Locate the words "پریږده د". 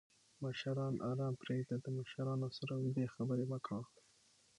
1.43-1.87